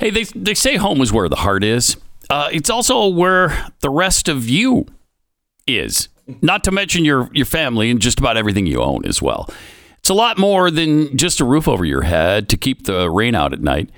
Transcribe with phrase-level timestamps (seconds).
[0.00, 1.98] Hey, they, they say home is where the heart is.
[2.30, 4.86] Uh, it's also where the rest of you
[5.66, 6.08] is.
[6.40, 9.50] Not to mention your, your family and just about everything you own as well.
[9.98, 13.34] It's a lot more than just a roof over your head to keep the rain
[13.34, 13.90] out at night.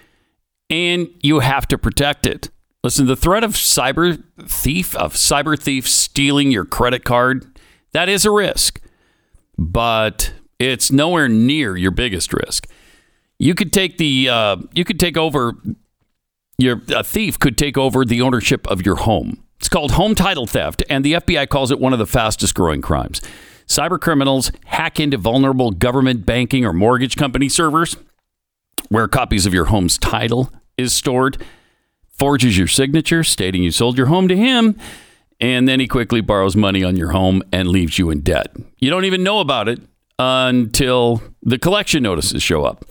[0.68, 2.50] And you have to protect it.
[2.82, 7.46] Listen, the threat of cyber thief, of cyber thief stealing your credit card,
[7.92, 8.80] that is a risk.
[9.56, 12.66] But it's nowhere near your biggest risk.
[13.38, 15.54] You could take the uh, you could take over
[16.62, 19.42] your a thief could take over the ownership of your home.
[19.58, 22.82] It's called home title theft, and the FBI calls it one of the fastest growing
[22.82, 23.20] crimes.
[23.66, 27.96] Cyber criminals hack into vulnerable government, banking, or mortgage company servers
[28.88, 31.42] where copies of your home's title is stored,
[32.08, 34.78] forges your signature stating you sold your home to him,
[35.40, 38.54] and then he quickly borrows money on your home and leaves you in debt.
[38.78, 39.80] You don't even know about it
[40.18, 42.84] until the collection notices show up.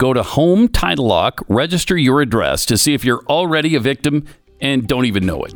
[0.00, 4.24] Go to Home Title Lock, register your address to see if you're already a victim
[4.58, 5.52] and don't even know it.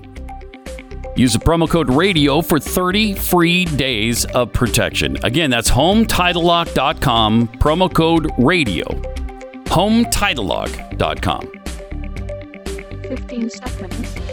[1.16, 5.16] Use the promo code RADIO for 30 free days of protection.
[5.24, 8.84] Again, that's HometitleLock.com, promo code RADIO.
[9.64, 11.52] HometitleLock.com.
[13.08, 14.23] 15 seconds.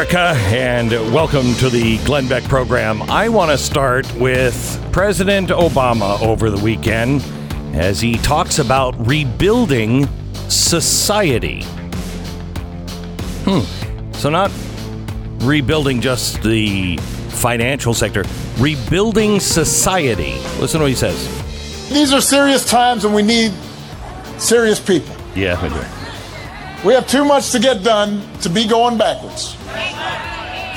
[0.00, 3.02] America, and welcome to the Glenn Beck program.
[3.02, 7.20] I want to start with President Obama over the weekend
[7.74, 10.08] as he talks about rebuilding
[10.48, 11.64] society.
[13.44, 14.12] Hmm.
[14.12, 14.50] So, not
[15.40, 18.24] rebuilding just the financial sector,
[18.56, 20.32] rebuilding society.
[20.60, 21.90] Listen to what he says.
[21.90, 23.52] These are serious times and we need
[24.38, 25.14] serious people.
[25.34, 26.88] Yeah, I do.
[26.88, 29.58] We have too much to get done to be going backwards.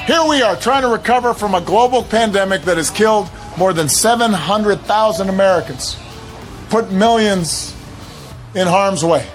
[0.06, 3.88] Here we are trying to recover from a global pandemic that has killed more than
[3.88, 5.96] 700,000 Americans,
[6.70, 7.74] put millions
[8.54, 9.26] in harm's way.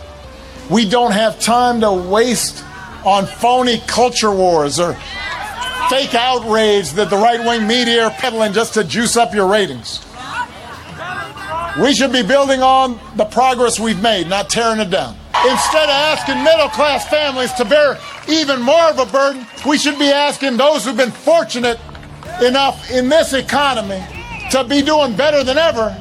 [0.68, 2.62] We don't have time to waste
[3.06, 4.92] on phony culture wars or
[5.88, 10.04] fake outrage that the right wing media are peddling just to juice up your ratings.
[11.80, 15.16] We should be building on the progress we've made, not tearing it down.
[15.48, 19.98] Instead of asking middle class families to bear even more of a burden, we should
[19.98, 21.80] be asking those who've been fortunate
[22.42, 24.04] enough in this economy
[24.50, 25.98] to be doing better than ever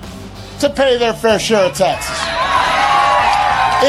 [0.60, 2.18] to pay their fair share of taxes.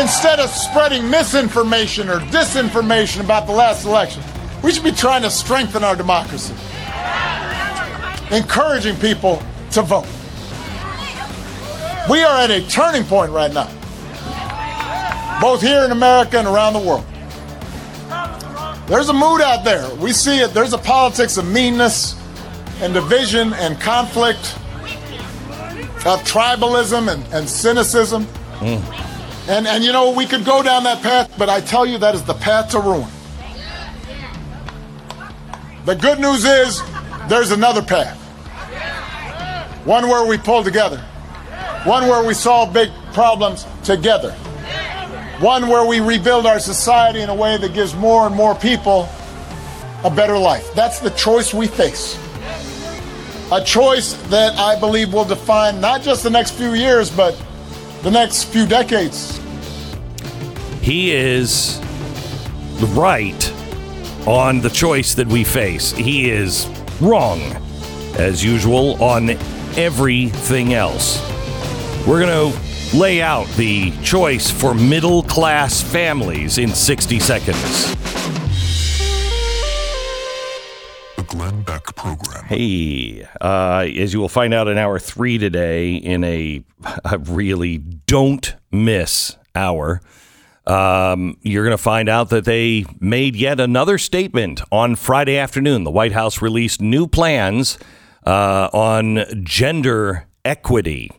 [0.00, 4.22] Instead of spreading misinformation or disinformation about the last election,
[4.62, 6.54] we should be trying to strengthen our democracy,
[8.30, 10.06] encouraging people to vote.
[12.10, 13.68] We are at a turning point right now,
[15.40, 17.04] both here in America and around the world.
[18.88, 19.94] There's a mood out there.
[19.96, 20.54] We see it.
[20.54, 22.16] There's a politics of meanness
[22.80, 24.54] and division and conflict,
[26.06, 28.24] of tribalism and, and cynicism.
[28.60, 28.80] Mm.
[29.48, 32.14] And, and you know, we could go down that path, but I tell you, that
[32.14, 33.08] is the path to ruin.
[35.84, 36.82] The good news is
[37.28, 38.16] there's another path.
[39.84, 40.98] One where we pull together.
[41.84, 44.34] One where we solve big problems together.
[45.40, 49.08] One where we rebuild our society in a way that gives more and more people
[50.02, 50.74] a better life.
[50.74, 52.18] That's the choice we face.
[53.52, 57.40] A choice that I believe will define not just the next few years, but
[58.02, 59.40] the next few decades.
[60.82, 61.80] He is
[62.94, 63.52] right
[64.26, 65.92] on the choice that we face.
[65.92, 66.68] He is
[67.00, 67.40] wrong,
[68.16, 69.30] as usual, on
[69.76, 71.20] everything else.
[72.06, 77.94] We're going to lay out the choice for middle class families in 60 seconds.
[81.16, 82.44] The Glenn Beck Program.
[82.44, 86.64] Hey, uh, as you will find out in hour three today, in a,
[87.04, 90.00] a really don't miss hour,
[90.66, 95.84] um, you're going to find out that they made yet another statement on Friday afternoon.
[95.84, 97.78] The White House released new plans
[98.26, 101.10] uh, on gender equity.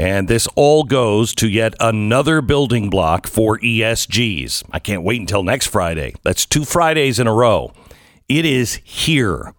[0.00, 4.64] And this all goes to yet another building block for ESGs.
[4.70, 6.14] I can't wait until next Friday.
[6.22, 7.74] That's two Fridays in a row.
[8.26, 9.52] It is here.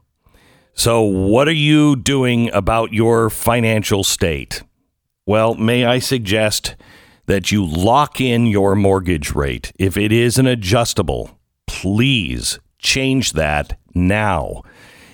[0.73, 4.63] So, what are you doing about your financial state?
[5.27, 6.75] Well, may I suggest
[7.27, 9.71] that you lock in your mortgage rate.
[9.77, 11.37] If it is an adjustable,
[11.67, 14.63] please change that now.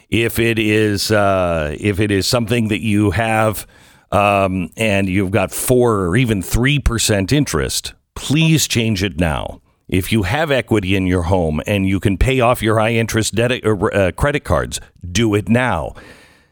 [0.09, 3.67] If it is, uh, if it is something that you have
[4.11, 9.61] um, and you've got four or even three percent interest, please change it now.
[9.87, 13.35] If you have equity in your home and you can pay off your high interest
[13.35, 15.93] debt or uh, credit cards, do it now.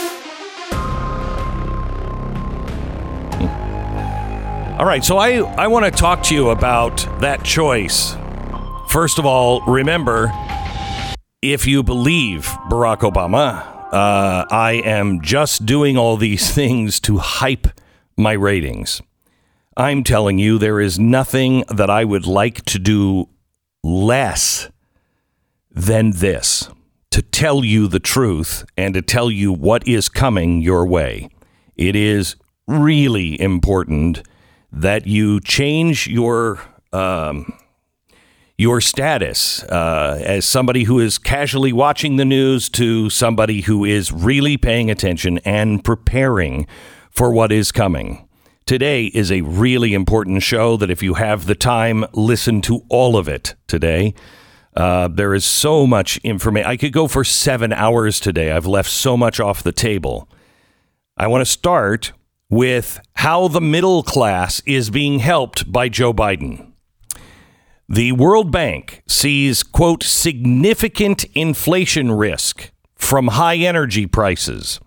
[4.81, 8.16] All right, so I, I want to talk to you about that choice.
[8.89, 10.31] First of all, remember
[11.44, 13.63] if you believe Barack Obama,
[13.94, 17.68] uh, I am just doing all these things to hype
[18.18, 19.04] my ratings.
[19.78, 23.30] I'm telling you, there is nothing that I would like to do
[23.84, 24.68] less
[25.69, 26.72] than this
[27.12, 31.30] to tell you the truth and to tell you what is coming your way.
[31.75, 32.36] It is
[32.68, 34.24] really important
[34.72, 36.60] that you change your
[36.94, 37.54] um,
[38.58, 44.12] your status uh, as somebody who is casually watching the news to somebody who is
[44.12, 46.68] really paying attention and preparing
[47.10, 48.28] for what is coming.
[48.68, 53.18] Today is a really important show that if you have the time, listen to all
[53.18, 54.14] of it today.
[54.76, 56.70] Uh, there is so much information.
[56.70, 58.52] I could go for seven hours today.
[58.52, 60.30] I've left so much off the table.
[61.18, 62.14] I want to start
[62.51, 66.74] with how the middle class is being helped by Joe Biden.
[67.88, 74.80] The World Bank sees, quote, significant inflation risk from high energy prices.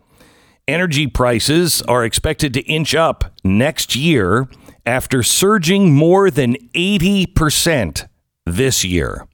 [0.68, 4.48] Energy prices are expected to inch up next year
[4.86, 8.08] after surging more than 80%
[8.44, 9.26] this year.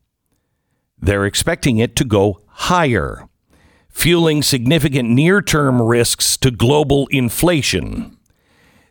[0.99, 3.29] They're expecting it to go higher,
[3.89, 8.17] fueling significant near term risks to global inflation.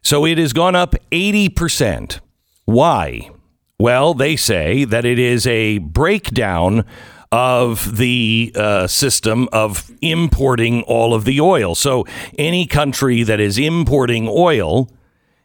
[0.01, 2.19] So it has gone up 80%.
[2.65, 3.29] Why?
[3.79, 6.85] Well, they say that it is a breakdown
[7.31, 11.75] of the uh, system of importing all of the oil.
[11.75, 12.05] So
[12.37, 14.89] any country that is importing oil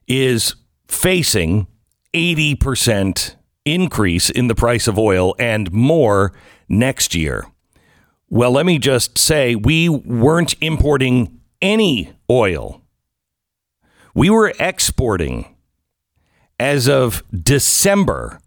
[0.08, 0.56] is
[0.88, 1.66] facing
[2.14, 3.34] 80%
[3.64, 6.32] increase in the price of oil and more
[6.68, 7.46] next year.
[8.30, 12.83] Well, let me just say we weren't importing any oil.
[14.14, 15.56] We were exporting
[16.60, 18.40] as of December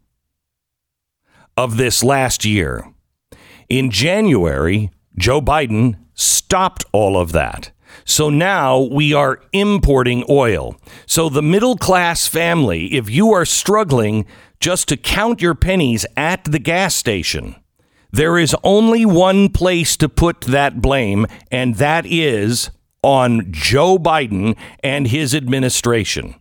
[1.58, 2.94] of this last year.
[3.68, 7.72] In January, Joe Biden stopped all of that.
[8.06, 10.78] So now we are importing oil.
[11.06, 14.26] So the middle class family, if you are struggling
[14.62, 17.56] just to count your pennies at the gas station,
[18.12, 22.70] there is only one place to put that blame, and that is
[23.08, 26.36] on Joe Biden and his administration.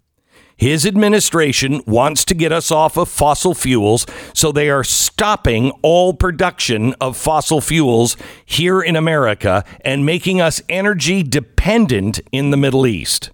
[0.56, 4.04] His administration wants to get us off of fossil fuels,
[4.34, 10.60] so they are stopping all production of fossil fuels here in America and making us
[10.68, 13.30] energy dependent in the Middle East.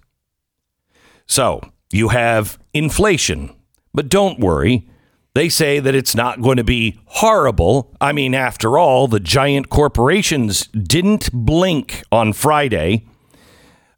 [1.25, 1.59] So
[1.91, 3.55] you have inflation,
[3.95, 4.87] but don't worry.
[5.33, 7.95] They say that it's not going to be horrible.
[7.99, 13.07] I mean, after all, the giant corporations didn't blink on Friday.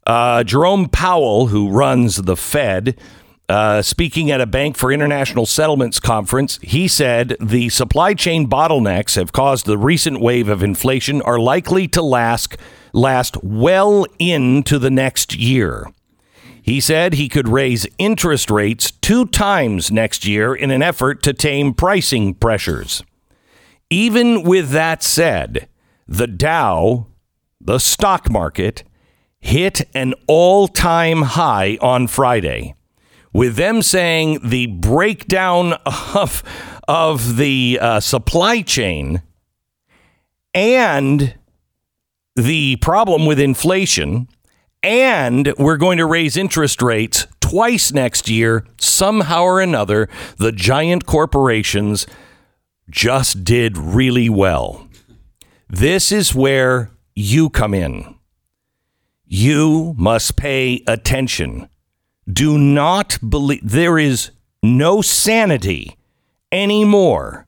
[0.06, 2.96] Uh, Jerome Powell, who runs the Fed,
[3.48, 9.16] uh, speaking at a Bank for International Settlements conference, he said the supply chain bottlenecks
[9.16, 12.56] have caused the recent wave of inflation are likely to last
[12.92, 15.90] last well into the next year.
[16.62, 21.32] He said he could raise interest rates two times next year in an effort to
[21.32, 23.04] tame pricing pressures.
[23.90, 25.68] Even with that said,
[26.08, 27.06] the Dow,
[27.60, 28.82] the stock market,
[29.46, 32.74] hit an all time high on Friday,
[33.32, 35.74] with them saying the breakdown
[36.14, 36.42] of,
[36.88, 39.22] of the uh, supply chain
[40.52, 41.36] and
[42.34, 44.26] the problem with inflation,
[44.82, 51.06] and we're going to raise interest rates twice next year, somehow or another, the giant
[51.06, 52.04] corporations
[52.90, 54.88] just did really well.
[55.68, 58.15] This is where you come in
[59.26, 61.68] You must pay attention.
[62.30, 64.30] Do not believe there is
[64.62, 65.96] no sanity
[66.52, 67.46] anymore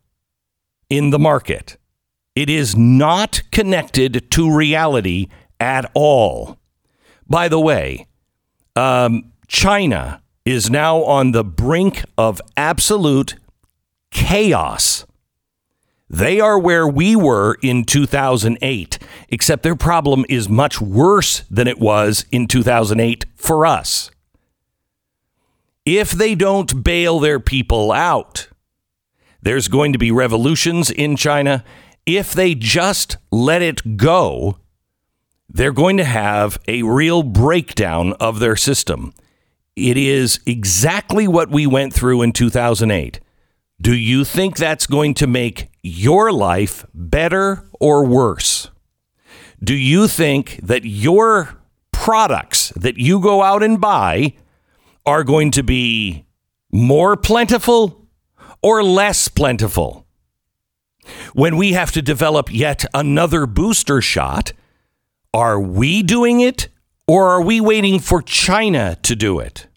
[0.90, 1.76] in the market.
[2.34, 5.28] It is not connected to reality
[5.60, 6.58] at all.
[7.28, 8.06] By the way,
[8.76, 13.36] um, China is now on the brink of absolute
[14.10, 15.04] chaos.
[16.10, 18.98] They are where we were in 2008,
[19.28, 24.10] except their problem is much worse than it was in 2008 for us.
[25.84, 28.48] If they don't bail their people out,
[29.42, 31.62] there's going to be revolutions in China.
[32.06, 34.58] If they just let it go,
[35.48, 39.12] they're going to have a real breakdown of their system.
[39.76, 43.20] It is exactly what we went through in 2008.
[43.80, 48.70] Do you think that's going to make your life better or worse?
[49.62, 51.56] Do you think that your
[51.92, 54.34] products that you go out and buy
[55.06, 56.24] are going to be
[56.72, 58.08] more plentiful
[58.62, 60.06] or less plentiful?
[61.32, 64.52] When we have to develop yet another booster shot,
[65.32, 66.68] are we doing it
[67.06, 69.68] or are we waiting for China to do it?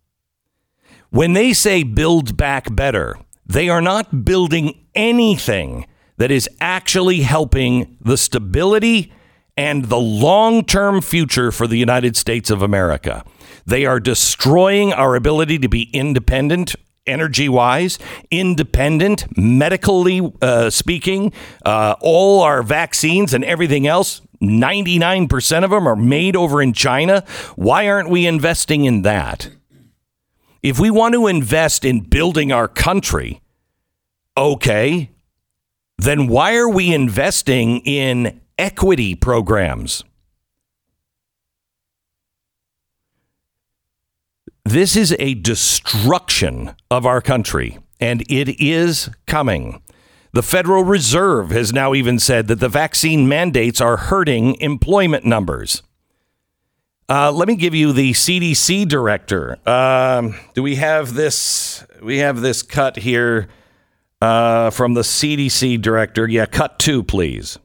[1.11, 3.17] When they say build back better,
[3.51, 5.85] they are not building anything
[6.17, 9.11] that is actually helping the stability
[9.57, 13.25] and the long term future for the United States of America.
[13.65, 21.33] They are destroying our ability to be independent energy wise, independent, medically uh, speaking.
[21.65, 27.25] Uh, all our vaccines and everything else, 99% of them are made over in China.
[27.55, 29.49] Why aren't we investing in that?
[30.63, 33.41] If we want to invest in building our country,
[34.37, 35.09] okay,
[35.97, 40.03] then why are we investing in equity programs?
[44.63, 49.81] This is a destruction of our country, and it is coming.
[50.33, 55.81] The Federal Reserve has now even said that the vaccine mandates are hurting employment numbers.
[57.11, 59.57] Uh, let me give you the CDC director.
[59.67, 61.85] Um, do we have this?
[62.01, 63.49] We have this cut here
[64.21, 66.25] uh, from the CDC director.
[66.25, 67.59] Yeah, cut two, please.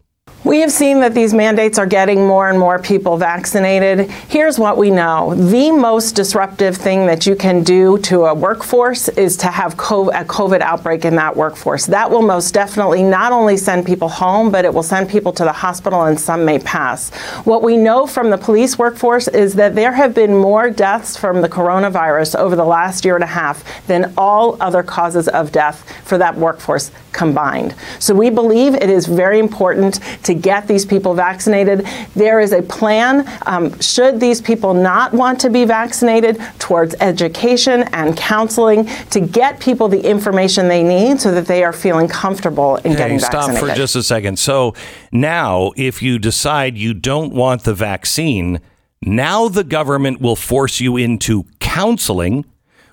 [0.47, 4.09] We have seen that these mandates are getting more and more people vaccinated.
[4.29, 5.35] Here's what we know.
[5.35, 9.77] The most disruptive thing that you can do to a workforce is to have a
[9.77, 11.87] COVID outbreak in that workforce.
[11.87, 15.43] That will most definitely not only send people home, but it will send people to
[15.43, 17.11] the hospital and some may pass.
[17.45, 21.43] What we know from the police workforce is that there have been more deaths from
[21.43, 25.93] the coronavirus over the last year and a half than all other causes of death
[26.07, 27.75] for that workforce combined.
[27.99, 31.87] So we believe it is very important to get these people vaccinated.
[32.15, 37.83] There is a plan, um, should these people not want to be vaccinated, towards education
[37.93, 42.77] and counseling to get people the information they need so that they are feeling comfortable
[42.77, 43.59] in getting stop vaccinated.
[43.59, 44.39] Stop for just a second.
[44.39, 44.75] So
[45.13, 48.61] now, if you decide you don't want the vaccine,
[49.03, 52.45] now the government will force you into counseling,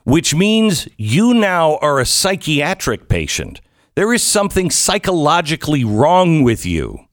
[0.03, 3.62] which means you now are a psychiatric patient.
[3.95, 7.05] There is something psychologically wrong with you.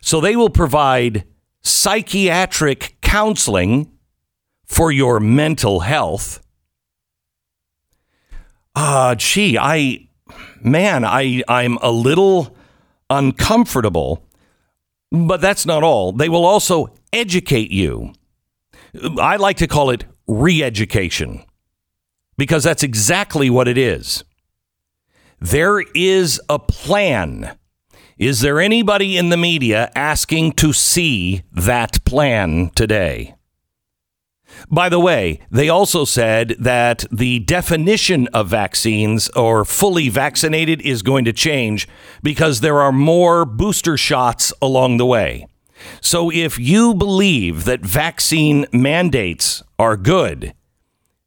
[0.00, 1.24] So they will provide
[1.62, 3.92] psychiatric counseling
[4.66, 6.40] for your mental health.
[8.74, 10.08] Ah, gee, I,
[10.62, 12.56] man, I, I'm a little
[13.10, 14.24] uncomfortable,
[15.10, 16.12] but that's not all.
[16.12, 18.12] They will also educate you.
[19.18, 21.44] I like to call it re education
[22.38, 24.24] because that's exactly what it is.
[25.40, 27.56] There is a plan.
[28.20, 33.34] Is there anybody in the media asking to see that plan today?
[34.68, 41.00] By the way, they also said that the definition of vaccines or fully vaccinated is
[41.00, 41.88] going to change
[42.22, 45.46] because there are more booster shots along the way.
[46.02, 50.52] So if you believe that vaccine mandates are good,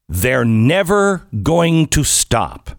[0.08, 2.78] they're never going to stop.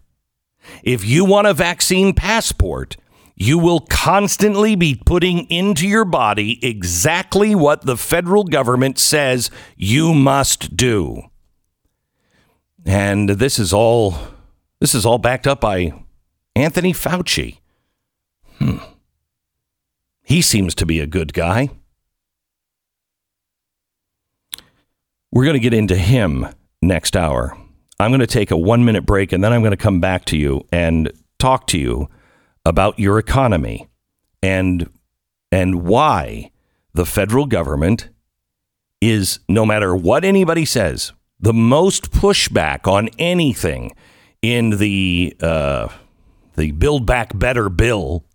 [0.83, 2.95] If you want a vaccine passport,
[3.35, 10.13] you will constantly be putting into your body exactly what the federal government says you
[10.13, 11.21] must do.
[12.85, 14.15] And this is all
[14.79, 15.93] this is all backed up by
[16.55, 17.59] Anthony Fauci.
[18.59, 18.77] Hmm.
[20.23, 21.69] He seems to be a good guy.
[25.31, 26.47] We're going to get into him
[26.81, 27.57] next hour.
[27.99, 30.25] I'm going to take a one minute break and then I'm going to come back
[30.25, 32.09] to you and talk to you
[32.65, 33.87] about your economy
[34.41, 34.89] and
[35.51, 36.51] and why
[36.93, 38.09] the federal government
[39.01, 43.91] is no matter what anybody says, the most pushback on anything
[44.41, 45.89] in the uh,
[46.55, 48.25] the Build Back Better bill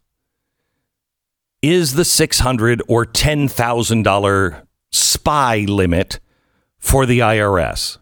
[1.63, 6.21] is the six hundred or ten thousand dollar spy limit
[6.79, 7.99] for the IRS.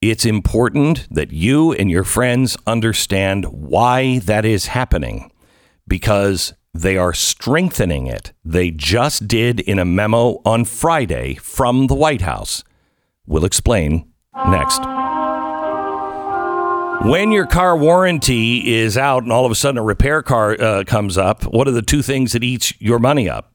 [0.00, 5.32] It's important that you and your friends understand why that is happening
[5.88, 8.32] because they are strengthening it.
[8.44, 12.62] They just did in a memo on Friday from the White House.
[13.26, 14.12] We'll explain
[14.46, 14.78] next.
[17.08, 20.84] When your car warranty is out and all of a sudden a repair car uh,
[20.84, 23.52] comes up, what are the two things that eats your money up?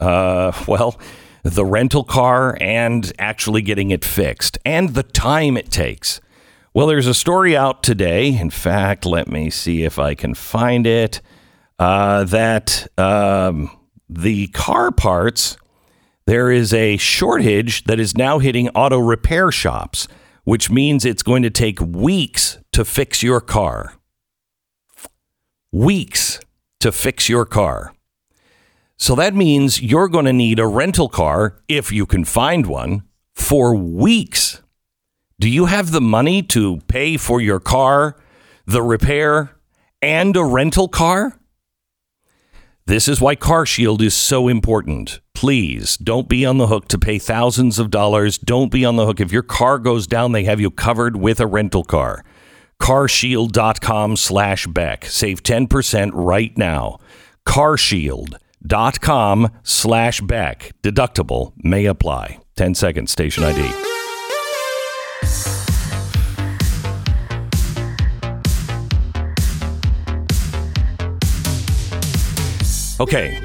[0.00, 0.98] Uh, well,
[1.44, 6.20] the rental car and actually getting it fixed and the time it takes.
[6.72, 8.36] Well, there's a story out today.
[8.36, 11.20] In fact, let me see if I can find it.
[11.78, 13.70] Uh, that um,
[14.08, 15.56] the car parts,
[16.26, 20.08] there is a shortage that is now hitting auto repair shops,
[20.44, 23.94] which means it's going to take weeks to fix your car.
[25.72, 26.40] Weeks
[26.80, 27.93] to fix your car.
[28.96, 33.02] So that means you're going to need a rental car, if you can find one,
[33.34, 34.62] for weeks.
[35.40, 38.16] Do you have the money to pay for your car,
[38.66, 39.56] the repair,
[40.00, 41.38] and a rental car?
[42.86, 45.20] This is why Car Shield is so important.
[45.32, 48.36] Please don't be on the hook to pay thousands of dollars.
[48.36, 49.20] Don't be on the hook.
[49.20, 52.24] If your car goes down, they have you covered with a rental car.
[52.80, 55.06] Carshield.com slash Beck.
[55.06, 56.98] Save 10% right now.
[58.64, 60.72] Carshield.com slash Beck.
[60.82, 62.38] Deductible may apply.
[62.56, 63.72] 10 seconds, station ID.
[73.00, 73.40] Okay.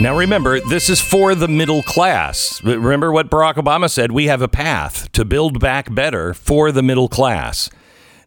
[0.00, 2.62] Now remember, this is for the middle class.
[2.64, 4.12] Remember what Barack Obama said?
[4.12, 7.68] We have a path to build back better for the middle class.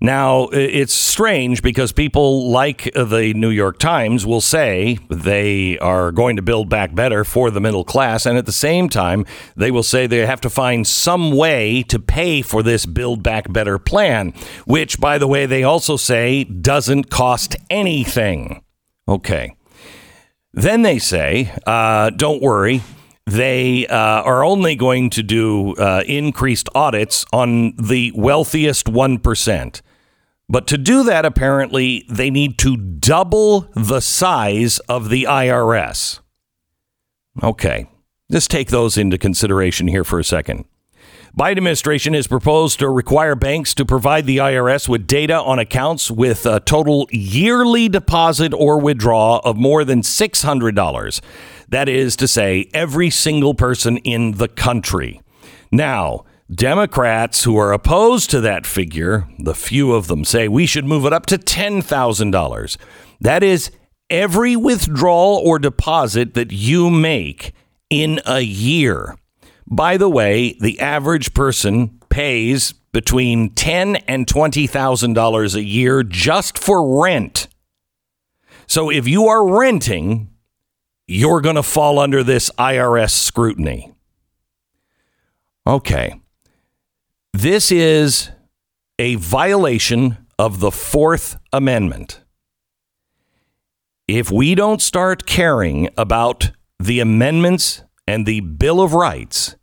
[0.01, 6.35] Now, it's strange because people like the New York Times will say they are going
[6.35, 8.25] to build back better for the middle class.
[8.25, 11.99] And at the same time, they will say they have to find some way to
[11.99, 14.33] pay for this build back better plan,
[14.65, 18.63] which, by the way, they also say doesn't cost anything.
[19.07, 19.55] Okay.
[20.53, 22.81] Then they say, uh, don't worry.
[23.25, 29.81] They uh, are only going to do uh, increased audits on the wealthiest 1%.
[30.47, 36.19] But to do that, apparently, they need to double the size of the IRS.
[37.41, 37.89] Okay,
[38.29, 40.65] let's take those into consideration here for a second.
[41.37, 46.09] Biden administration has proposed to require banks to provide the IRS with data on accounts
[46.09, 51.21] with a total yearly deposit or withdrawal of more than $600.
[51.69, 55.21] That is to say, every single person in the country.
[55.71, 60.85] Now, Democrats who are opposed to that figure, the few of them say we should
[60.85, 62.77] move it up to $10,000.
[63.19, 63.71] That is
[64.09, 67.53] every withdrawal or deposit that you make
[67.89, 69.15] in a year.
[69.67, 76.03] By the way, the average person pays between ten and twenty thousand dollars a year
[76.03, 77.47] just for rent.
[78.67, 80.29] So if you are renting,
[81.07, 83.93] you're going to fall under this IRS scrutiny.
[85.67, 86.19] Okay.
[87.33, 88.31] This is
[88.97, 92.21] a violation of the Fourth Amendment.
[94.07, 99.55] If we don't start caring about the amendments and the Bill of Rights,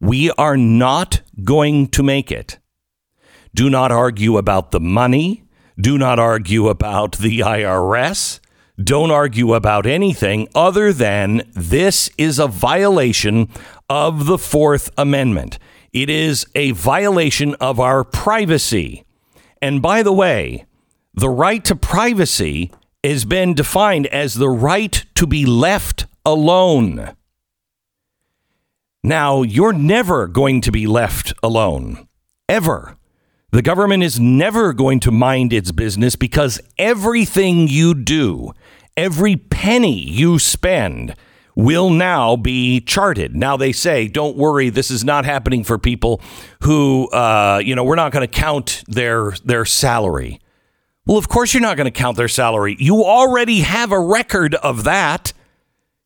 [0.00, 2.58] we are not going to make it.
[3.54, 5.44] Do not argue about the money.
[5.80, 8.40] Do not argue about the IRS.
[8.82, 13.48] Don't argue about anything other than this is a violation
[13.88, 15.58] of the Fourth Amendment.
[15.94, 19.04] It is a violation of our privacy.
[19.62, 20.66] And by the way,
[21.14, 22.70] the right to privacy
[23.02, 27.16] has been defined as the right to be left alone.
[29.02, 32.08] Now, you're never going to be left alone,
[32.46, 32.96] ever.
[33.52, 38.52] The government is never going to mind its business because everything you do,
[38.96, 41.14] every penny you spend,
[41.56, 43.34] will now be charted.
[43.34, 46.20] Now they say, don't worry, this is not happening for people
[46.62, 50.38] who, uh, you know, we're not going to count their their salary.
[51.06, 52.76] Well, of course you're not going to count their salary.
[52.78, 55.32] You already have a record of that.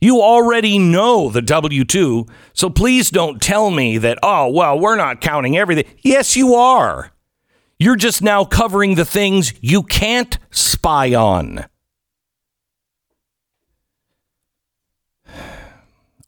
[0.00, 2.26] You already know the W 2.
[2.53, 5.85] So please don't tell me that, oh, well, we're not counting everything.
[6.03, 7.12] Yes, you are.
[7.79, 11.66] You're just now covering the things you can't spy on.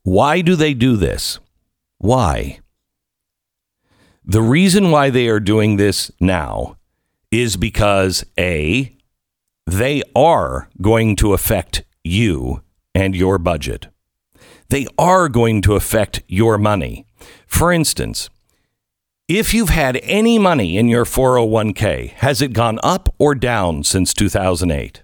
[0.03, 1.39] Why do they do this?
[1.99, 2.61] Why?
[4.25, 6.77] The reason why they are doing this now
[7.31, 8.97] is because A,
[9.67, 12.63] they are going to affect you
[12.95, 13.89] and your budget.
[14.69, 17.07] They are going to affect your money.
[17.47, 18.29] For instance,
[19.29, 24.13] if you've had any money in your 401k, has it gone up or down since
[24.13, 25.03] 2008?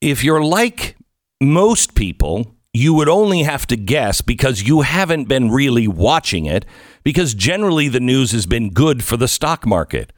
[0.00, 0.96] If you're like
[1.40, 6.64] most people, you would only have to guess because you haven't been really watching it,
[7.02, 10.12] because generally the news has been good for the stock market.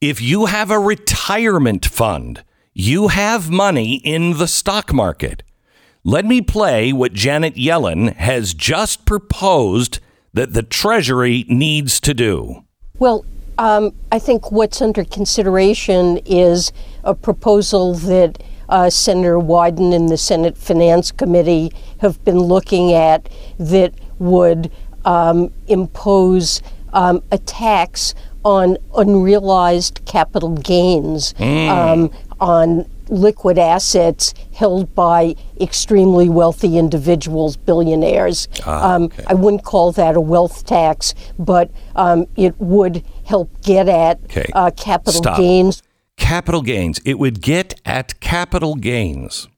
[0.00, 5.42] If you have a retirement fund, you have money in the stock market.
[6.02, 9.98] Let me play what Janet Yellen has just proposed
[10.32, 12.64] that the Treasury needs to do.
[12.98, 13.26] Well,
[13.58, 16.72] um, I think what's under consideration is
[17.04, 23.28] a proposal that uh, Senator Wyden and the Senate Finance Committee have been looking at
[23.58, 24.70] that would
[25.04, 35.34] um, impose um, a tax on unrealized capital gains um, on liquid assets held by
[35.60, 38.48] extremely wealthy individuals, billionaires.
[38.64, 44.22] um, I wouldn't call that a wealth tax, but um, it would help get at
[44.24, 44.46] Okay.
[44.54, 45.36] uh, capital Stop.
[45.38, 45.82] gains.
[46.20, 47.00] Capital gains.
[47.04, 49.48] It would get at capital gains.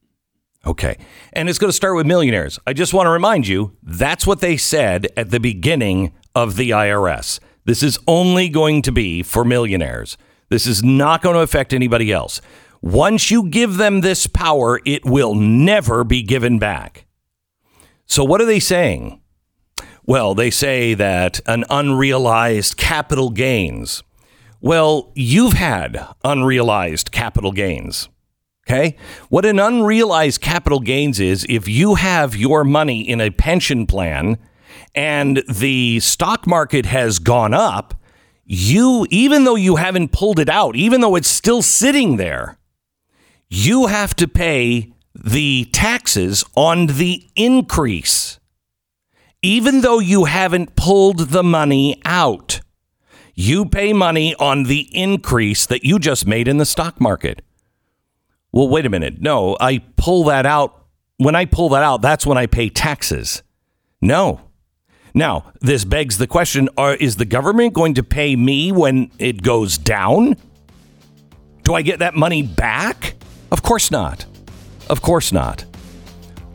[0.65, 0.97] Okay.
[1.33, 2.59] And it's going to start with millionaires.
[2.67, 6.71] I just want to remind you that's what they said at the beginning of the
[6.71, 7.41] IRS.
[7.65, 10.17] This is only going to be for millionaires.
[10.49, 12.41] This is not going to affect anybody else.
[12.81, 17.07] Once you give them this power, it will never be given back.
[18.07, 19.21] So, what are they saying?
[20.05, 24.03] Well, they say that an unrealized capital gains.
[24.63, 28.09] Well, you've had unrealized capital gains.
[28.65, 28.97] Okay.
[29.29, 34.39] What an unrealized capital gains is if you have your money in a pension plan
[34.95, 37.95] and the stock market has gone up,
[38.45, 42.57] you, even though you haven't pulled it out, even though it's still sitting there,
[43.49, 48.39] you have to pay the taxes on the increase,
[49.43, 52.61] even though you haven't pulled the money out.
[53.35, 57.43] You pay money on the increase that you just made in the stock market.
[58.53, 59.21] Well, wait a minute.
[59.21, 60.85] No, I pull that out.
[61.17, 63.43] When I pull that out, that's when I pay taxes.
[64.01, 64.41] No.
[65.15, 69.43] Now, this begs the question are, is the government going to pay me when it
[69.43, 70.37] goes down?
[71.63, 73.15] Do I get that money back?
[73.51, 74.27] Of course not.
[74.91, 75.65] Of course not.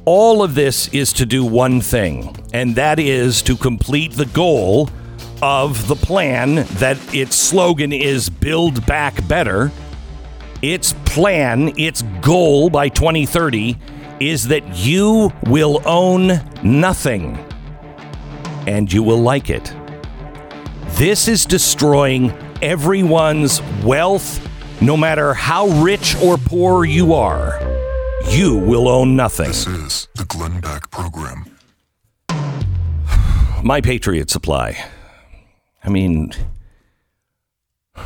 [0.06, 4.90] All of this is to do one thing, and that is to complete the goal
[5.42, 9.72] of the plan that its slogan is Build Back Better.
[10.62, 13.78] Its plan, its goal by 2030
[14.20, 17.38] is that you will own nothing
[18.66, 19.74] and you will like it.
[20.98, 24.46] This is destroying everyone's wealth,
[24.82, 27.60] no matter how rich or poor you are.
[28.30, 29.48] You will own nothing.
[29.48, 31.46] This is the Glenn Beck Program.
[33.64, 34.78] My Patriot Supply.
[35.88, 36.32] I mean,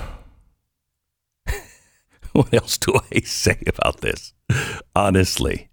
[2.32, 4.34] what else do I say about this?
[4.96, 5.70] Honestly,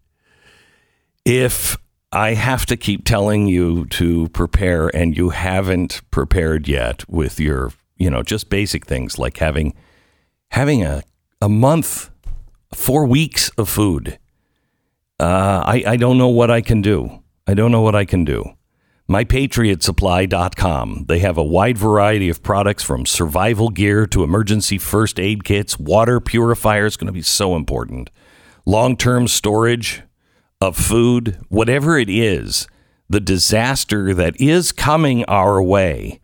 [1.27, 1.77] if
[2.11, 7.75] I have to keep telling you to prepare and you haven't prepared yet with your,
[7.99, 9.75] you know, just basic things like having
[10.53, 11.03] having a
[11.43, 12.09] a month,
[12.75, 14.19] four weeks of food.
[15.21, 17.23] Uh, I I don't know what I can do.
[17.47, 18.55] I don't know what I can do
[19.09, 21.05] mypatriotsupply.com.
[21.09, 25.79] They have a wide variety of products from survival gear to emergency first aid kits,
[25.79, 28.11] water purifiers going to be so important.
[28.67, 30.03] Long-term storage
[30.61, 32.67] of food, whatever it is,
[33.09, 36.21] the disaster that is coming our way.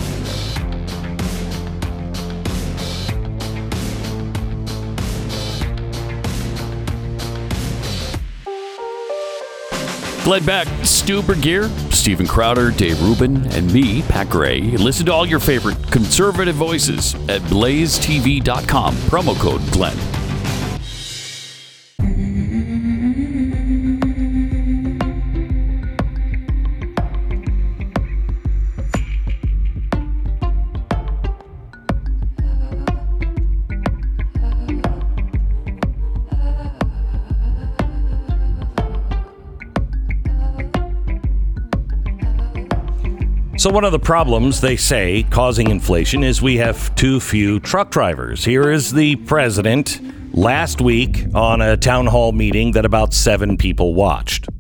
[10.25, 14.63] Glenn Beck, Stu Burguiere, Stephen Crowder, Dave Rubin, and me, Pat Gray.
[14.63, 18.95] Listen to all your favorite conservative voices at blazetv.com.
[18.95, 20.24] Promo code Glenn.
[43.65, 47.91] So, one of the problems they say causing inflation is we have too few truck
[47.91, 48.45] drivers.
[48.45, 50.03] Here is the president
[50.37, 54.51] last week on a town hall meeting that about seven people watched.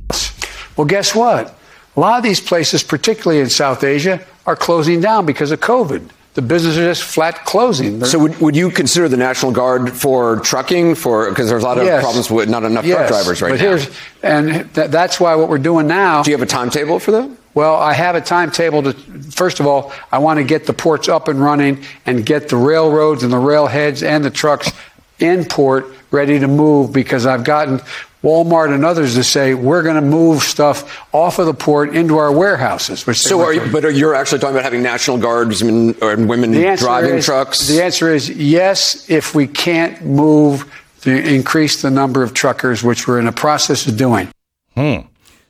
[0.79, 1.55] Well, guess what?
[1.99, 6.09] A lot of these places, particularly in South Asia, are closing down because of COVID.
[6.33, 7.99] The businesses are just flat closing.
[7.99, 11.67] They're- So would, would you consider the National Guard for trucking for because there's a
[11.67, 12.01] lot of Yes.
[12.03, 13.69] problems with not enough Yes, truck drivers right but now.
[13.69, 13.90] Here's,
[14.23, 16.23] and th- that's why what we're doing now.
[16.23, 17.29] Do you have a timetable for that?
[17.55, 21.09] Well, I have a timetable to, first of all, I want to get the ports
[21.09, 24.73] up and running and get the railroads and the railheads and the trucks
[25.21, 27.81] in port ready to move because I've gotten
[28.25, 32.17] Walmart and others to say we're going to move stuff off of the port into
[32.17, 33.07] our warehouses.
[33.07, 36.53] Which So, are you, but are you actually talking about having National Guardsmen or women
[36.53, 37.69] driving is, trucks?
[37.69, 43.07] The answer is yes, if we can't move to increase the number of truckers, which
[43.07, 44.29] we're in the process of doing.
[44.75, 45.01] Hmm.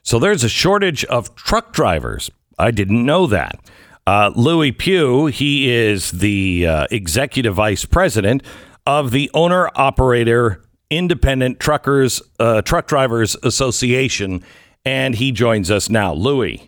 [0.05, 2.31] So there's a shortage of truck drivers.
[2.59, 3.59] I didn't know that.
[4.07, 8.43] Uh, Lewis Pugh, he is the uh, executive vice president
[8.87, 14.45] of the owner operator independent truckers uh, truck drivers association,
[14.85, 16.13] and he joins us now.
[16.13, 16.61] Lewis,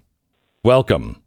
[0.64, 1.22] welcome.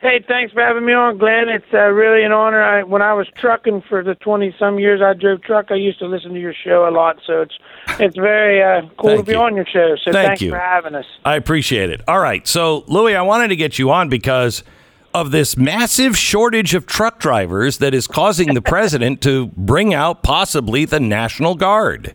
[0.00, 1.50] Hey, thanks for having me on, Glenn.
[1.50, 2.62] It's uh, really an honor.
[2.62, 5.98] I, when I was trucking for the twenty some years I drove truck, I used
[5.98, 7.16] to listen to your show a lot.
[7.26, 7.54] So it's
[8.00, 9.38] it's very uh, cool to be you.
[9.38, 9.96] on your show.
[10.02, 10.52] So Thank thanks you.
[10.52, 11.04] for having us.
[11.22, 12.00] I appreciate it.
[12.08, 12.46] All right.
[12.48, 14.64] So, Lewis, I wanted to get you on because
[15.12, 20.22] of this massive shortage of truck drivers that is causing the president to bring out
[20.22, 22.14] possibly the National Guard.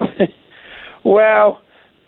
[1.04, 1.61] Well,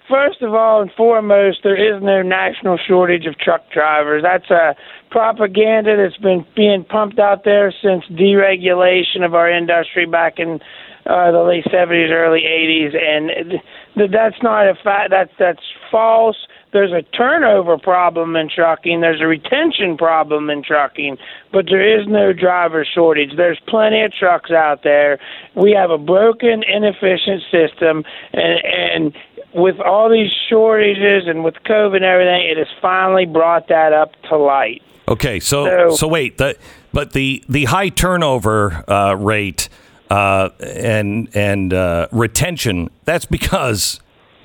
[0.08, 4.22] first of all and foremost, there is no national shortage of truck drivers.
[4.22, 4.74] That's a
[5.10, 10.60] propaganda that's been being pumped out there since deregulation of our industry back in
[11.06, 13.60] uh, the late 70s, early 80s, and
[13.94, 15.10] th- that's not a fact.
[15.10, 16.36] That's that's false.
[16.72, 19.02] There's a turnover problem in trucking.
[19.02, 21.18] There's a retention problem in trucking,
[21.52, 23.36] but there is no driver shortage.
[23.36, 25.20] There's plenty of trucks out there.
[25.54, 29.16] We have a broken, inefficient system, and and
[29.54, 34.10] with all these shortages and with COVID and everything, it has finally brought that up
[34.28, 34.82] to light.
[35.08, 36.56] Okay, so So- so wait, the,
[36.92, 39.68] but the the high turnover uh, rate
[40.10, 44.00] uh, and and uh, retention that's because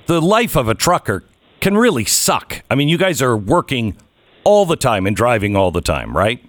[0.07, 1.23] the life of a trucker
[1.61, 2.61] can really suck.
[2.71, 3.95] I mean, you guys are working
[4.43, 6.43] all the time and driving all the time, right?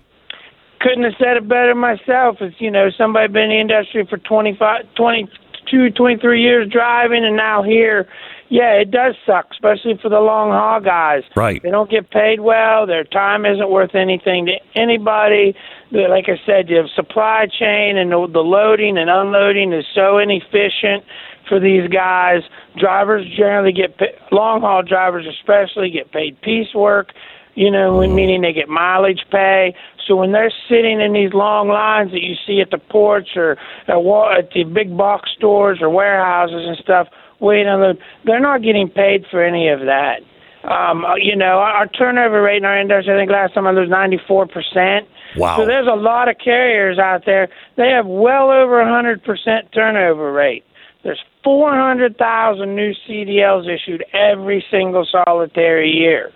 [0.80, 2.38] couldn't have said it better myself.
[2.40, 7.36] It's, you know, somebody been in the industry for 25, 22, 23 years driving and
[7.36, 8.08] now here.
[8.50, 11.22] Yeah, it does suck, especially for the long haul guys.
[11.36, 11.62] Right.
[11.62, 12.84] They don't get paid well.
[12.84, 15.54] Their time isn't worth anything to anybody.
[15.92, 21.04] Like I said, the supply chain and the, the loading and unloading is so inefficient
[21.48, 22.42] for these guys.
[22.76, 23.96] Drivers generally get
[24.32, 27.12] long haul drivers, especially, get paid piecework.
[27.54, 29.74] You know, when- meaning they get mileage pay.
[30.08, 33.52] So when they're sitting in these long lines that you see at the ports or
[33.86, 33.94] at,
[34.38, 37.06] at the big box stores or warehouses and stuff,
[37.40, 40.20] waiting on the, they're not getting paid for any of that.
[40.62, 43.66] Um, uh, you know, our, our turnover rate in our industry, I think last time
[43.66, 45.09] I was 94 percent.
[45.37, 45.57] Wow.
[45.57, 47.48] So there's a lot of carriers out there.
[47.76, 50.64] They have well over 100% turnover rate.
[51.03, 56.33] There's 400,000 new CDLs issued every single solitary year.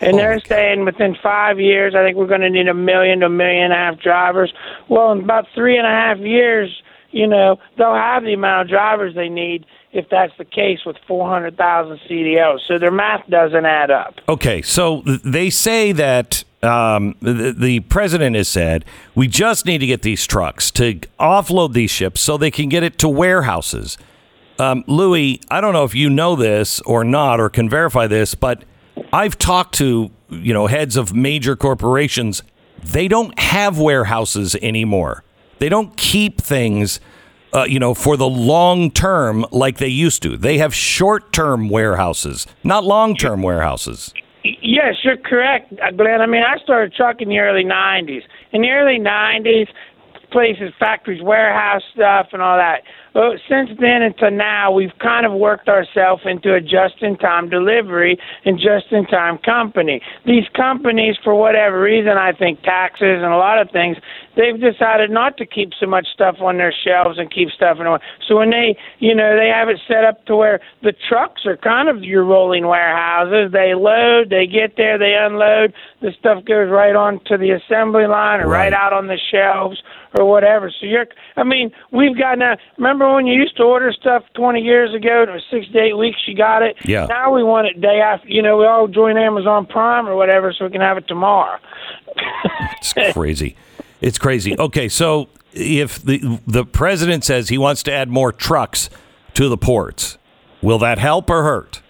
[0.00, 3.26] And they're saying within five years, I think we're going to need a million to
[3.26, 4.52] a million and a half drivers.
[4.88, 6.70] Well, in about three and a half years,
[7.10, 10.96] you know, they'll have the amount of drivers they need if that's the case with
[11.06, 12.60] 400,000 CDLs.
[12.66, 14.16] So their math doesn't add up.
[14.28, 19.86] Okay, so they say that um, the, the president has said we just need to
[19.86, 23.96] get these trucks to offload these ships so they can get it to warehouses.
[24.58, 28.34] Um, Lewis, I don't know if you know this or not or can verify this,
[28.34, 28.64] but
[29.12, 32.42] I've talked to you know heads of major corporations.
[32.82, 35.22] They don't have warehouses anymore.
[35.58, 37.00] They don't keep things.
[37.50, 40.36] Uh, you know, for the long term, like they used to.
[40.36, 44.12] They have short term warehouses, not long term warehouses.
[44.44, 46.20] Yes, you're correct, uh, Glenn.
[46.20, 48.22] I mean, I started trucking in the early 90s.
[48.52, 49.66] In the early 90s,
[50.30, 52.82] places, factories, warehouse stuff, and all that.
[53.18, 58.60] Well, since then until now, we've kind of worked ourselves into a just-in-time delivery and
[58.60, 60.00] just-in-time company.
[60.24, 63.96] These companies, for whatever reason, I think taxes and a lot of things,
[64.36, 67.86] they've decided not to keep so much stuff on their shelves and keep stuff in.
[68.28, 71.56] So when they, you know, they have it set up to where the trucks are
[71.56, 73.50] kind of your rolling warehouses.
[73.50, 75.74] They load, they get there, they unload.
[76.02, 79.82] The stuff goes right on to the assembly line or right, out on the shelves
[80.14, 80.70] or whatever.
[80.70, 82.56] So you're, I mean, we've got now.
[82.76, 85.78] Remember when you used to order stuff 20 years ago and it was six to
[85.78, 86.76] eight weeks you got it?
[86.84, 87.06] Yeah.
[87.06, 88.28] Now we want it day after.
[88.28, 91.58] You know, we all join Amazon Prime or whatever so we can have it tomorrow.
[92.80, 93.56] It's crazy.
[94.00, 94.58] It's crazy.
[94.58, 98.90] Okay, so if the the president says he wants to add more trucks
[99.34, 100.18] to the ports,
[100.62, 101.82] will that help or hurt?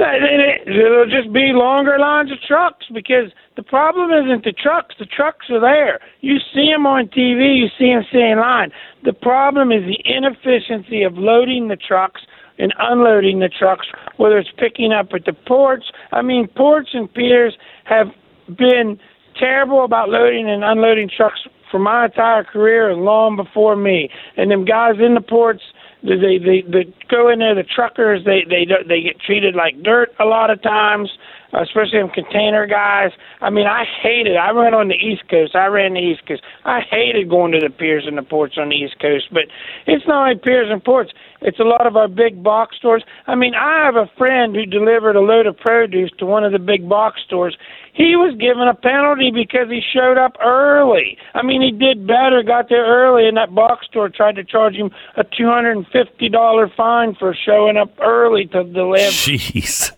[0.00, 4.94] It- It'll just be longer lines of trucks because the problem isn't the trucks.
[4.98, 6.00] The trucks are there.
[6.20, 7.54] You see them on TV.
[7.54, 8.72] You see them stay in line.
[9.04, 12.22] The problem is the inefficiency of loading the trucks
[12.58, 13.86] and unloading the trucks,
[14.16, 15.90] whether it's picking up at the ports.
[16.12, 18.08] I mean, ports and piers have
[18.56, 18.98] been
[19.38, 24.10] terrible about loading and unloading trucks for my entire career and long before me.
[24.36, 25.62] And them guys in the ports,
[26.02, 27.54] they they they, they go in there.
[27.54, 31.10] The truckers, they they they get treated like dirt a lot of times,
[31.52, 33.10] especially them container guys.
[33.40, 34.36] I mean, I hated.
[34.36, 35.54] I ran on the East Coast.
[35.54, 36.42] I ran the East Coast.
[36.64, 39.28] I hated going to the piers and the ports on the East Coast.
[39.32, 39.44] But
[39.86, 41.12] it's not only piers and ports.
[41.42, 43.02] It's a lot of our big box stores.
[43.26, 46.52] I mean, I have a friend who delivered a load of produce to one of
[46.52, 47.56] the big box stores.
[47.94, 51.16] He was given a penalty because he showed up early.
[51.34, 54.74] I mean, he did better, got there early, and that box store tried to charge
[54.74, 59.10] him a two hundred and fifty dollar fine for showing up early to deliver.
[59.10, 59.92] Jeez.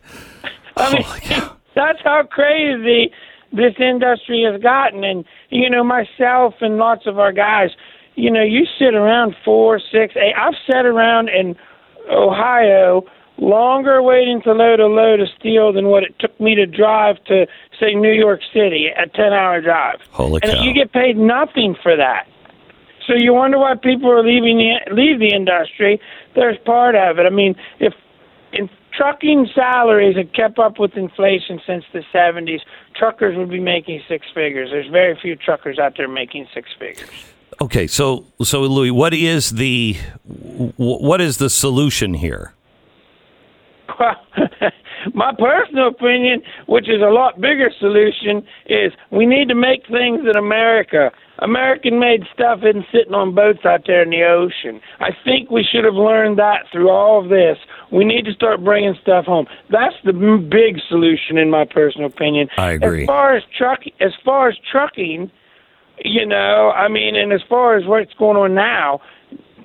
[0.76, 3.12] I mean, that's how crazy
[3.52, 5.04] this industry has gotten.
[5.04, 7.70] And, you know, myself and lots of our guys,
[8.14, 10.35] you know, you sit around four, six, eight.
[10.37, 11.56] I've sat around in
[12.11, 13.04] Ohio
[13.38, 17.22] longer waiting to load a load of steel than what it took me to drive
[17.24, 17.46] to,
[17.80, 20.00] say, New York City, a 10 hour drive.
[20.11, 20.62] Holy and cow.
[20.62, 22.26] you get paid nothing for that.
[23.06, 26.00] So you wonder why people are leaving the leave the industry.
[26.35, 27.26] There's part of it.
[27.26, 27.94] I mean, if
[28.52, 32.61] if trucking salaries had kept up with inflation since the 70s,
[32.96, 34.70] truckers would be making six figures.
[34.70, 37.09] There's very few truckers out there making six figures.
[37.61, 39.96] Okay, so so Lewis, what is the
[40.76, 42.55] what is the solution here?
[44.00, 44.16] Well,
[45.14, 50.20] my personal opinion, which is a lot bigger solution, is we need to make things
[50.28, 51.12] in America.
[51.42, 54.81] American made stuff isn't sitting on boats out there in the ocean.
[55.00, 57.59] I think we should have learned that through all of this.
[57.90, 59.46] We need to start bringing stuff home.
[59.70, 62.48] That's the big solution, in my personal opinion.
[62.57, 63.02] I agree.
[63.02, 65.31] As far as truck, as far as trucking,
[66.05, 69.00] you know, I mean, and as far as what's going on now,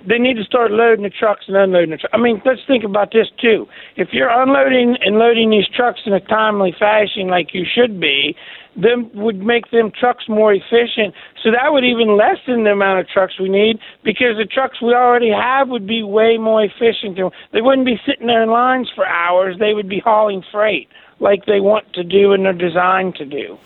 [0.08, 2.14] they need to start loading the trucks and unloading the trucks.
[2.14, 3.68] I mean, let's think about this too.
[3.98, 8.36] If you're unloading and loading these trucks in a timely fashion, like you should be,
[8.78, 11.14] then would make them trucks more efficient.
[11.44, 14.94] So that would even lessen the amount of trucks we need because the trucks we
[14.94, 17.18] already have would be way more efficient.
[17.52, 19.58] They wouldn't be sitting there in lines for hours.
[19.60, 20.88] They would be hauling freight
[21.20, 23.58] like they want to do and they're designed to do.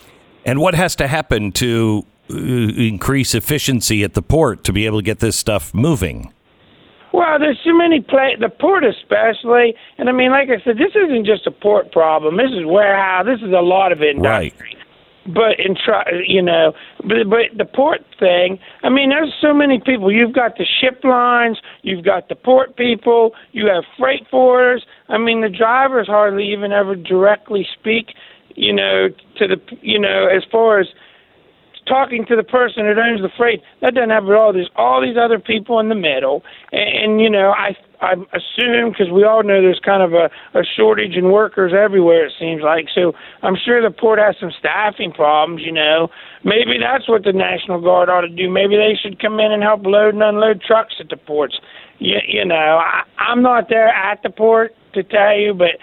[0.46, 5.00] And what has to happen to uh, increase efficiency at the port to be able
[5.00, 6.34] to get this stuff moving?
[7.14, 10.96] Well, there's so many pla the port especially, and I mean, like I said, this
[10.96, 12.38] isn't just a port problem.
[12.38, 13.26] This is warehouse.
[13.26, 14.78] This is a lot of industry.
[15.28, 18.58] But in try, you know, but but the port thing.
[18.82, 20.12] I mean, there's so many people.
[20.12, 21.60] You've got the ship lines.
[21.84, 23.34] You've got the port people.
[23.52, 24.82] You have freight forwarders.
[25.10, 28.16] I mean, the drivers hardly even ever directly speak.
[28.56, 30.88] You know, to the you know, as far as
[31.88, 33.62] talking to the person that owns the freight.
[33.82, 34.54] That doesn't happen at all.
[34.54, 38.92] There's all these other people in the middle, and, and you know, I I assume
[38.92, 42.26] because we all know there's kind of a, a shortage in workers everywhere.
[42.26, 43.14] It seems like so.
[43.44, 45.62] I'm sure the port has some staffing problems.
[45.64, 46.10] You know,
[46.44, 48.50] maybe that's what the National Guard ought to do.
[48.50, 51.60] Maybe they should come in and help load and unload trucks at the ports.
[52.00, 55.78] You, you know, I, I'm not there at the port to tell you, but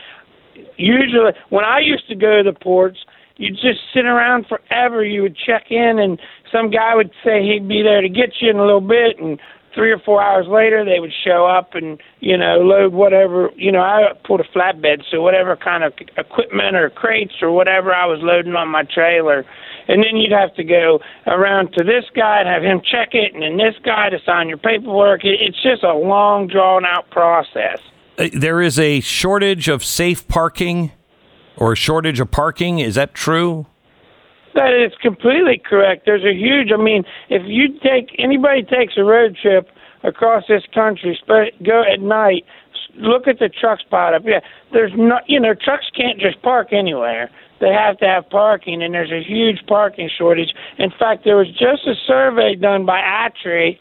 [0.76, 2.98] usually when I used to go to the ports,
[3.38, 5.05] you'd just sit around forever.
[5.05, 6.20] You would check in, and
[6.53, 9.40] some guy would say he'd be there to get you in a little bit, and
[9.74, 13.70] three or four hours later they would show up and you know load whatever you
[13.70, 18.07] know I pulled a flatbed, so whatever kind of equipment or crates or whatever I
[18.07, 19.44] was loading on my trailer.
[19.90, 23.33] And then you'd have to go around to this guy and have him check it,
[23.33, 25.20] and then this guy to sign your paperwork.
[25.24, 27.79] It's just a long, drawn out process.
[28.18, 30.92] Uh, There is a shortage of safe parking
[31.58, 32.78] or a shortage of parking.
[32.78, 33.66] Is that true?
[34.54, 36.02] That is completely correct.
[36.06, 36.72] There's a huge.
[36.72, 39.68] I mean, if you take anybody takes a road trip
[40.02, 42.44] across this country, go at night,
[42.96, 44.22] look at the trucks piled up.
[44.24, 44.40] Yeah,
[44.72, 45.22] there's not.
[45.28, 47.30] You know, trucks can't just park anywhere.
[47.61, 50.52] They have to have parking, and there's a huge parking shortage.
[50.78, 53.78] In fact, there was just a survey done by ATRI,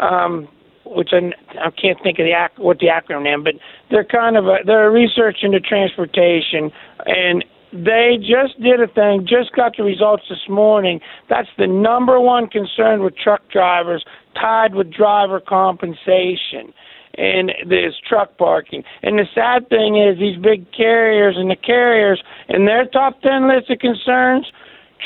[0.00, 0.48] um,
[0.90, 3.54] which I, I can't think of the ac- what the acronym, is, but
[3.90, 6.70] they're kind of a, they're research into transportation,
[7.06, 11.00] and They just did a thing, just got the results this morning.
[11.28, 16.74] That's the number one concern with truck drivers, tied with driver compensation
[17.14, 18.82] and there's truck parking.
[19.02, 23.48] And the sad thing is, these big carriers and the carriers in their top 10
[23.48, 24.46] list of concerns,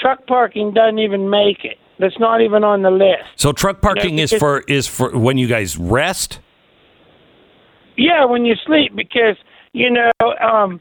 [0.01, 1.79] truck parking doesn't even make it.
[1.99, 3.23] That's not even on the list.
[3.37, 6.41] So truck parking You know, is for is for when you guys rest.
[7.97, 9.37] Yeah, when you sleep, because
[9.73, 10.11] you know
[10.43, 10.81] um,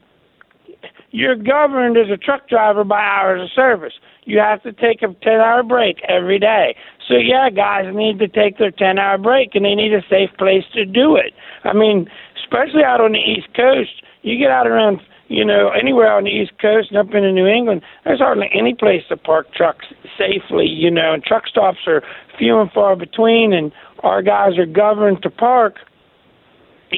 [1.10, 3.92] you're governed as a truck driver by hours of service.
[4.24, 6.74] You have to take a ten-hour break every day.
[7.06, 10.64] So yeah, guys need to take their ten-hour break, and they need a safe place
[10.74, 11.32] to do it.
[11.62, 12.08] I mean,
[12.42, 15.00] especially out on the East Coast, you get out around,
[15.34, 18.74] you know, anywhere on the East Coast and up into New England, there's hardly any
[18.74, 22.02] place to park trucks safely, you know, and truck stops are
[22.38, 23.72] few and far between, and
[24.02, 25.76] our guys are governed to park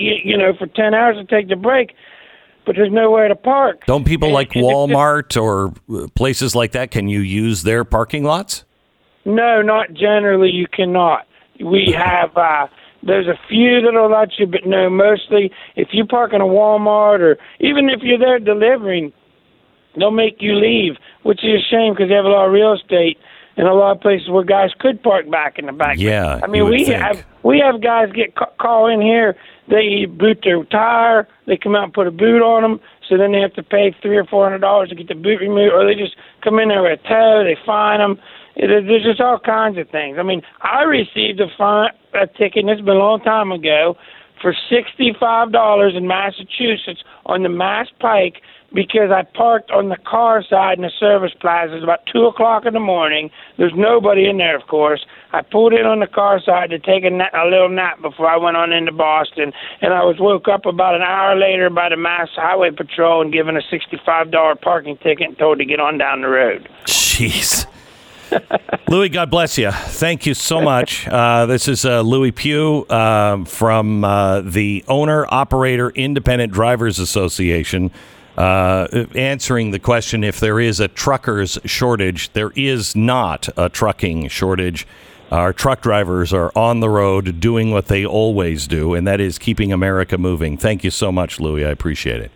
[0.00, 1.94] you, you know, for 10 hours to take the break,
[2.64, 3.84] but there's nowhere to park.
[3.86, 6.90] Don't people like Walmart or uh, places like that?
[6.90, 8.64] Can you use their parking lots?
[9.24, 10.50] No, not generally.
[10.50, 11.26] You cannot.
[11.64, 12.66] We have, uh,
[13.06, 17.20] there's a few that'll let you, but no, mostly if you park in a Walmart
[17.20, 19.12] or even if you're there delivering,
[19.96, 22.74] they'll make you leave, which is a shame because they have a lot of real
[22.74, 23.18] estate
[23.56, 25.96] and a lot of places where guys could park back in the back.
[25.98, 27.02] Yeah, I mean, we think.
[27.02, 29.36] have we have guys get ca- call in here.
[29.68, 31.26] They boot their tire.
[31.46, 32.80] They come out and put a boot on them.
[33.08, 35.40] So then they have to pay three or four hundred dollars to get the boot
[35.40, 37.44] removed, or they just come in there with a tow.
[37.44, 38.18] They fine them.
[38.56, 40.16] There's just all kinds of things.
[40.18, 42.64] I mean, I received a fine a ticket.
[42.64, 43.96] And it's been a long time ago
[44.40, 48.40] for sixty five dollars in Massachusetts on the Mass Pike
[48.72, 51.76] because I parked on the car side in the service plaza.
[51.76, 53.30] It's about two o'clock in the morning.
[53.58, 55.06] There's nobody in there, of course.
[55.32, 58.26] I pulled in on the car side to take a, na- a little nap before
[58.26, 61.90] I went on into Boston, and I was woke up about an hour later by
[61.90, 65.78] the Mass Highway Patrol and given a sixty-five dollar parking ticket and told to get
[65.78, 66.68] on down the road.
[66.86, 67.66] Jeez.
[68.88, 69.70] Lewis, God bless you.
[69.70, 71.08] Thank you so much.
[71.08, 77.90] Uh, this is uh, Lewis Pugh um, from uh, the Owner Operator Independent Drivers Association.
[78.36, 84.28] Uh, answering the question if there is a truckers shortage, there is not a trucking
[84.28, 84.86] shortage.
[85.30, 89.38] Our truck drivers are on the road doing what they always do, and that is
[89.38, 90.56] keeping America moving.
[90.56, 91.66] Thank you so much, Lewis.
[91.66, 92.30] I appreciate it.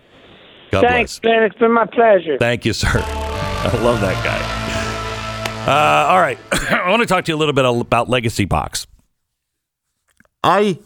[0.70, 1.34] God Thanks, bless.
[1.34, 1.42] Ben.
[1.44, 2.38] It's been my pleasure.
[2.38, 2.88] Thank you, sir.
[2.92, 4.69] I love that guy.
[5.70, 6.38] Uh, all right.
[6.52, 8.88] I want to talk to you a little bit about Legacy Box.
[10.42, 10.78] I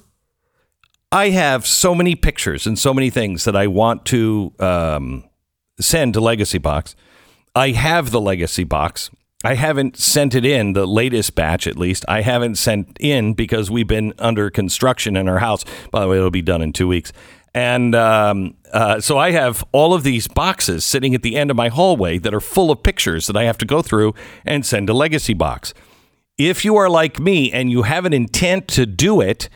[1.11, 5.25] I have so many pictures and so many things that I want to um,
[5.81, 6.97] send to Legacy Box.
[7.55, 9.11] I have the Legacy Box.
[9.43, 12.05] I haven't sent it in, the latest batch at least.
[12.09, 15.65] I haven't sent in because we've been under construction in our house.
[15.93, 17.13] By the way, it'll be done in two weeks.
[17.55, 21.57] And um, uh, so I have all of these boxes sitting at the end of
[21.57, 24.89] my hallway that are full of pictures that I have to go through and send
[24.89, 25.73] to Legacy Box.
[26.37, 29.49] If you are like me and you have an intent to do it,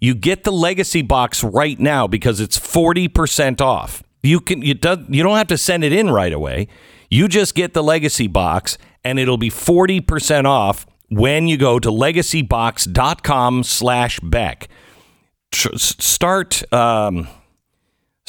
[0.00, 4.02] you get the legacy box right now because it's 40% off.
[4.22, 6.68] You can you don't you don't have to send it in right away.
[7.10, 11.90] You just get the legacy box and it'll be 40% off when you go to
[11.90, 14.68] legacybox.com slash Beck.
[15.52, 17.28] Start um,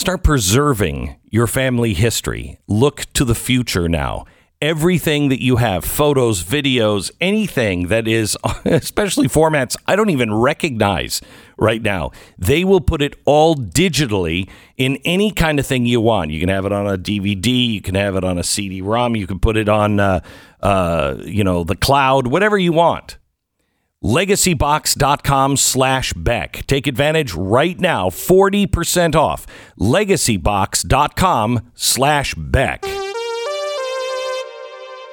[0.04, 2.60] start preserving your family history.
[2.68, 4.26] Look to the future now.
[4.62, 11.22] Everything that you have, photos, videos, anything that is, especially formats I don't even recognize
[11.58, 16.32] right now, they will put it all digitally in any kind of thing you want.
[16.32, 19.28] You can have it on a DVD, you can have it on a CD-ROM, you
[19.28, 20.20] can put it on, uh,
[20.62, 23.18] uh, you know, the cloud, whatever you want
[24.04, 26.66] legacybox.com slash beck.
[26.68, 29.48] Take advantage right now 40% off.
[29.80, 32.82] Legacybox.com slash beck.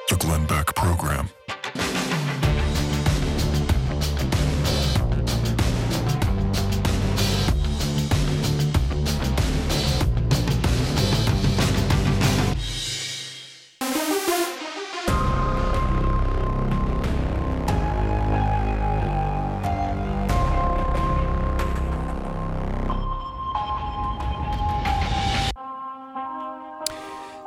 [0.08, 1.30] The Glenn Beck Program.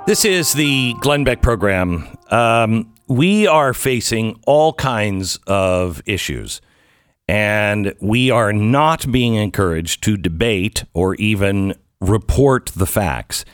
[0.06, 2.18] This is the Glenn Beck program.
[2.30, 6.60] Um, we are facing all kinds of issues,
[7.30, 13.45] and we are not being encouraged to debate or even report the facts.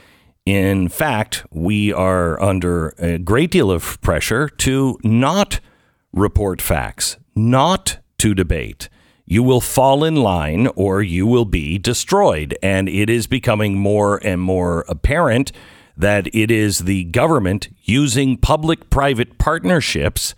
[0.44, 5.60] In fact, we are under a great deal of pressure to not
[6.14, 8.90] report facts, not to debate.
[9.28, 12.58] You will fall in line or you will be destroyed.
[12.64, 15.52] And it is becoming more and more apparent
[16.00, 20.34] that it is the government using public private partnerships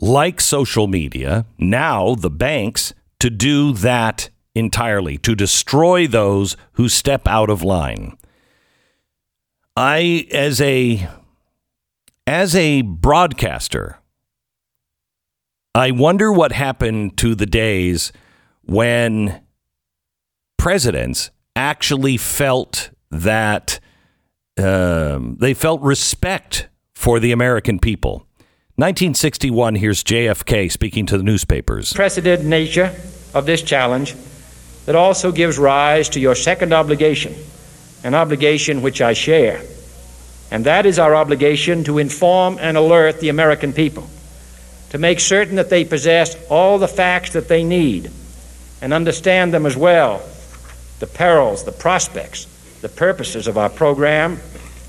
[0.00, 7.26] like social media, now the banks, to do that entirely, to destroy those who step
[7.26, 8.16] out of line.
[9.76, 11.06] I, as a
[12.26, 13.98] as a broadcaster,
[15.74, 18.12] I wonder what happened to the days
[18.62, 19.40] when
[20.56, 23.80] presidents actually felt that
[24.60, 28.26] um, they felt respect for the American people.
[28.76, 31.92] 1961, here's JFK speaking to the newspapers.
[31.92, 32.94] Precedented nature
[33.34, 34.14] of this challenge
[34.86, 37.34] that also gives rise to your second obligation,
[38.04, 39.60] an obligation which I share.
[40.50, 44.08] And that is our obligation to inform and alert the American people,
[44.90, 48.10] to make certain that they possess all the facts that they need
[48.80, 50.22] and understand them as well
[51.00, 52.46] the perils, the prospects,
[52.82, 54.38] the purposes of our program,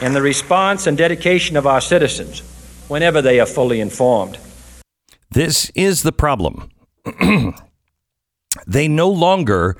[0.00, 2.40] in the response and dedication of our citizens
[2.88, 4.38] whenever they are fully informed.
[5.30, 6.70] This is the problem.
[8.66, 9.76] they no longer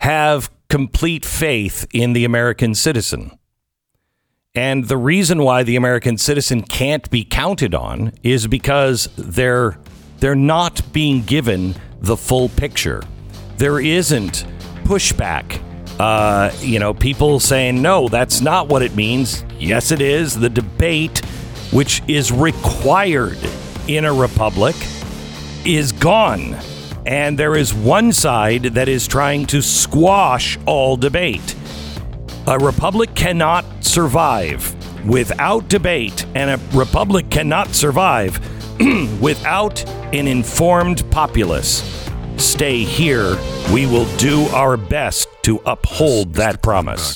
[0.00, 3.32] have complete faith in the American citizen.
[4.54, 9.78] And the reason why the American citizen can't be counted on is because they're
[10.18, 13.02] they're not being given the full picture.
[13.56, 14.44] There isn't
[14.84, 15.60] pushback.
[16.00, 19.44] Uh, you know, people saying no, that's not what it means.
[19.58, 20.34] Yes, it is.
[20.34, 21.18] The debate,
[21.72, 23.36] which is required
[23.86, 24.74] in a republic,
[25.66, 26.56] is gone.
[27.04, 31.54] And there is one side that is trying to squash all debate.
[32.46, 34.74] A republic cannot survive
[35.06, 38.40] without debate, and a republic cannot survive
[39.20, 42.09] without an informed populace.
[42.40, 43.36] Stay here.
[43.70, 47.14] We will do our best to uphold that promise.